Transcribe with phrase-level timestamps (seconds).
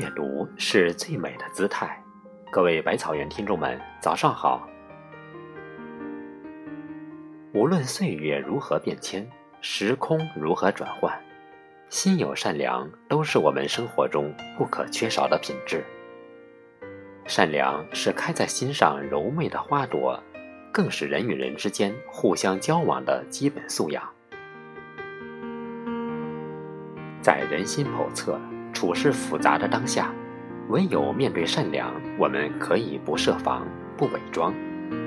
[0.00, 2.02] 阅读是最美的姿态。
[2.50, 4.66] 各位百草园听众们，早上好。
[7.52, 9.30] 无论岁月如何变迁，
[9.60, 11.12] 时空如何转换，
[11.90, 15.84] 心有善良都是我们生活中不可缺少的品质。
[17.26, 20.18] 善良是开在心上柔媚的花朵，
[20.72, 24.02] 更是人与人之间互相交往的基本素养。
[27.20, 28.40] 在人心叵测、
[28.80, 30.10] 处事复杂的当下，
[30.70, 34.54] 唯有面对善良，我们可以不设防、不伪装，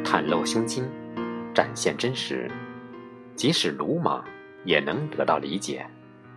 [0.06, 0.86] 袒露胸襟，
[1.56, 2.48] 展现真实。
[3.36, 4.24] 即使鲁莽，
[4.64, 5.80] 也能得到理解；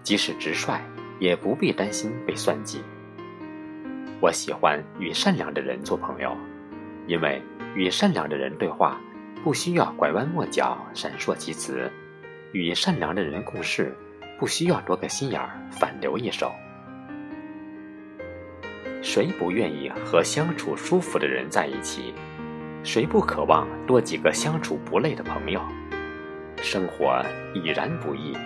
[0.02, 0.80] 即使直率，
[1.18, 2.80] 也不必担心被算计。
[4.18, 6.34] 我喜欢与善良的人做朋友，
[7.06, 7.42] 因为
[7.74, 8.98] 与善良的人对话，
[9.44, 11.74] 不需要拐弯抹角、闪烁其词；
[12.52, 13.94] 与善良的人共事。
[14.38, 16.50] 不需要多个心眼儿，反留一手。
[19.06, 22.12] 谁不愿意和相处舒服的人在一起？
[22.82, 25.62] 谁不渴望多几个相处不累的朋友？
[26.56, 28.36] 生活已然不易，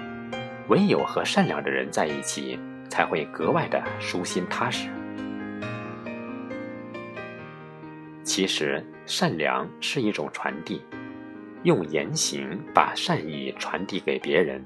[0.69, 4.91] 唯有和善良的人在一起，才会格外的舒心踏实。
[8.23, 10.83] 其实，善良是一种传递，
[11.63, 14.63] 用言行把善意传递给别人。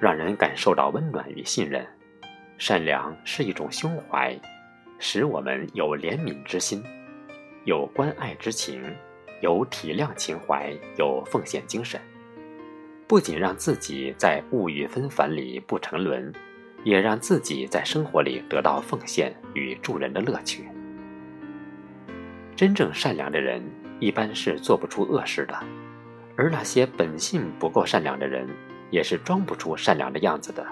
[0.00, 1.86] 让人感受到温暖与信任，
[2.58, 4.34] 善良是一种胸怀，
[5.00, 6.84] 使我们有怜悯之心，
[7.64, 8.80] 有关爱之情，
[9.40, 12.00] 有体谅情怀，有奉献精神。
[13.08, 16.32] 不仅让自己在物欲纷繁里不沉沦，
[16.84, 20.68] 也让自己在生活里得到奉献与助人的乐趣。
[22.54, 23.60] 真正善良的人，
[23.98, 25.58] 一般是做不出恶事的，
[26.36, 28.46] 而那些本性不够善良的人。
[28.90, 30.66] 也是装不出善良的样子的，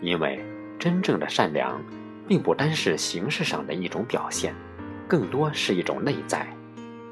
[0.00, 0.42] 因为
[0.78, 1.78] 真正的善良，
[2.26, 4.54] 并不单是形式上的一种表现，
[5.06, 6.46] 更多是一种内在，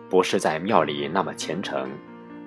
[0.08, 1.90] 不是在庙里那么虔诚，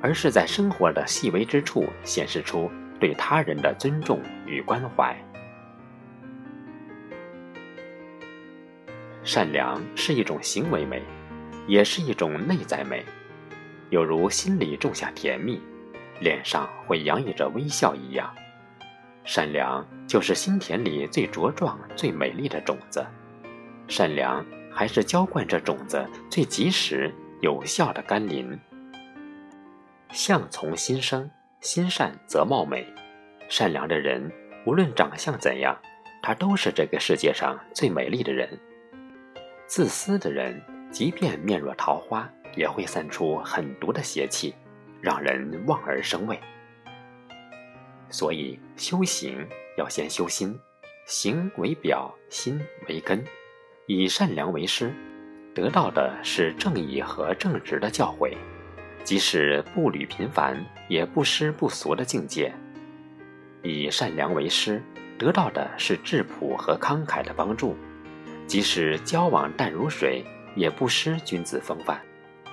[0.02, 5.16] 而是在生活的细微之处显示出对他人的尊重与关怀。
[9.24, 11.02] 善良是一种行为美，
[11.68, 13.03] 也是一种内在美，
[13.90, 15.62] 有如心里种下甜蜜。
[16.22, 18.34] 脸上会洋溢着微笑一样，
[19.25, 23.06] 善良就是心田里最茁壮、最美丽的种子。
[23.88, 28.58] 善良还是浇灌这种子最及时、有效的甘霖。
[30.12, 32.85] 相从心生，心善则貌美。
[33.50, 34.31] 善良的人，
[34.66, 35.75] 无论长相怎样，
[36.22, 38.47] 他都是这个世界上最美丽的人。
[39.68, 44.53] 自私的人，即便面若桃花，也会散出狠毒的邪气。
[45.02, 46.40] 让人望而生畏，
[48.16, 49.46] 所以修行
[49.78, 50.58] 要先修心，
[51.06, 53.22] 行为表，心为根，
[53.88, 54.90] 以善良为师，
[55.53, 58.38] 得到的是正义和正直的教诲；
[59.03, 62.53] 即使步履平凡，也不失不俗的境界。
[63.64, 64.82] 以善良为师，
[65.20, 67.76] 得到的是质朴和慷慨的帮助；
[68.47, 70.24] 即使交往淡如水，
[70.56, 72.02] 也不失君子风范。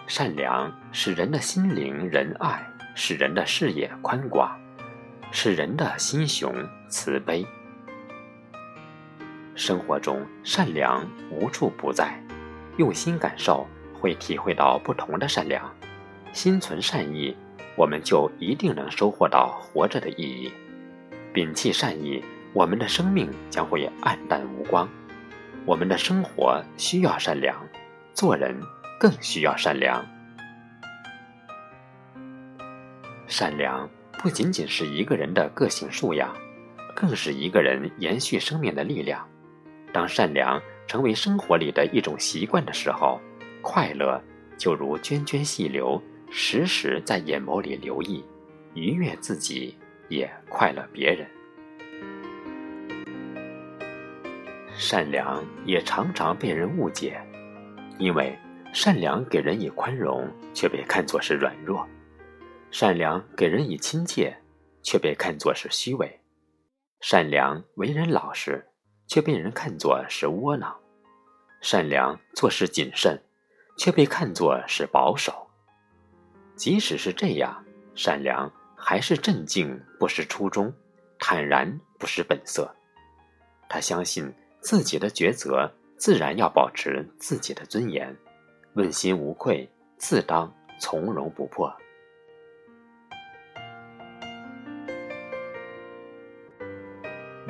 [0.09, 4.61] 善良使人的心灵仁爱，使人的视野宽广，
[5.32, 6.54] 是人的心胸
[6.88, 7.44] 慈悲。
[9.56, 12.22] 生活中善良无处不在，
[12.76, 15.75] 用心感受会体会到不同的善良。
[16.32, 17.37] 心存善意，
[17.76, 20.53] 我们就一定能收获到活着的意义。
[21.34, 22.22] 摒弃善意，
[22.53, 24.88] 我们的生命将会暗淡无光。
[25.66, 27.56] 我们的生活需要善良，
[28.14, 28.60] 做人。
[29.03, 30.06] 更需要善良。
[33.26, 33.91] 善良
[34.22, 36.33] 不仅仅是一个人的个性素养，
[36.94, 39.28] 更是一个人延续生命的力量。
[39.93, 43.21] 当善良成为生活里的一种习惯的时候，
[43.61, 44.23] 快乐
[44.56, 46.00] 就如涓涓细流，
[46.31, 48.25] 时时在眼眸里流溢，
[48.75, 49.76] 愉悦自己，
[50.08, 51.26] 也快乐别人。
[54.76, 57.20] 善良也常常被人误解，
[57.99, 58.38] 因为。
[58.75, 61.87] 善良给人以宽容，却被看作是软弱；
[62.73, 64.35] 善良给人以亲切，
[64.83, 66.09] 却被看作是虚伪；
[67.03, 68.67] 善良为人老实，
[69.07, 70.73] 却被人看作是窝囊；
[71.61, 73.23] 善良做事谨慎，
[73.77, 75.47] 却被看作是保守。
[76.57, 77.63] 即使是这样，
[77.95, 80.73] 善良还是镇静，不失初衷；
[81.19, 82.75] 坦然，不失本色。
[83.69, 88.17] 他相信自己的抉择，自然要保持自己的尊严。
[88.77, 91.71] 问心无愧，自当从容不迫。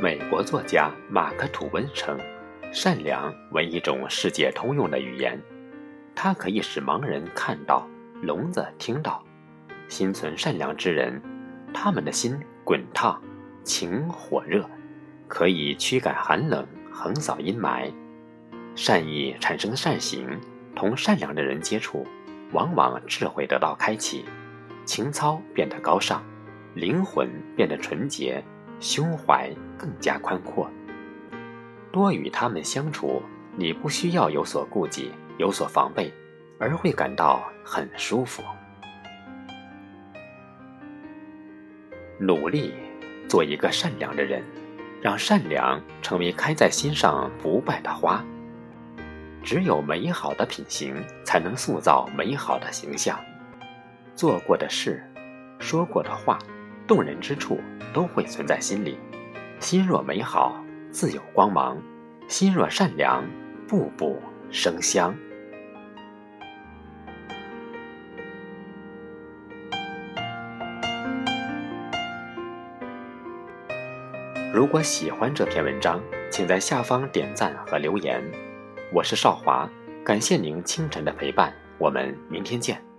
[0.03, 2.19] 美国作家马克·吐温称
[2.75, 5.41] ：“善良为一种世界通用的语言，
[6.13, 7.89] 它可以使盲人看到，
[8.21, 9.25] 聋子听到。
[9.87, 11.23] 心存善良之人，
[11.73, 13.23] 他们的心滚烫，
[13.63, 14.69] 情火热，
[15.29, 17.89] 可以驱赶寒冷，横扫阴霾。
[18.75, 20.27] 善意产生善行，
[20.75, 22.05] 同善良的人接触，
[22.51, 24.25] 往往智慧得到开启，
[24.85, 26.21] 情操变得高尚，
[26.75, 28.43] 灵魂变得纯洁，
[28.83, 29.49] 胸怀
[29.79, 30.69] 更加宽阔。
[31.93, 33.23] 多与他们相处，
[33.57, 36.13] 你不需要有所顾忌，有所防备，
[36.59, 38.43] 而会感到很舒服。
[42.19, 42.75] 努力
[43.29, 44.43] 做一个善良的人，
[45.01, 48.25] 让善良成为开在心上不败的花。
[49.45, 53.17] 只有美好的品行，才能塑造美好的形象。
[54.17, 55.03] 做过的事，
[55.61, 56.39] 说过的话，
[56.87, 57.59] 动人之处
[57.93, 58.99] 都会存在心里。
[59.59, 61.77] 心若美好，自有光芒；
[62.29, 63.25] 心若善良，
[63.69, 64.21] 步步
[64.51, 65.15] 生香。
[74.53, 75.99] 如果喜欢这篇文章，
[76.31, 78.23] 请在下方点赞和留言。
[78.93, 79.67] 我是少华，
[80.05, 82.92] 感谢您清晨的陪伴，我们明天见。